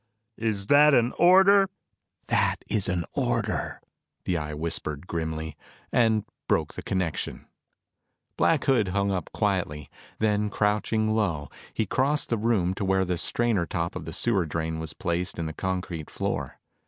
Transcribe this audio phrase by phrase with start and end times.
[0.39, 1.69] "Is that an order?"
[2.25, 3.79] "That is an order,"
[4.25, 5.55] the Eye whispered grimly,
[5.91, 7.45] and broke the connection.
[8.35, 9.91] Black Hood hung up quietly.
[10.17, 14.47] Then crouching low, he crossed the room to where the strainer top of the sewer
[14.47, 16.57] drain was placed in the concrete floor.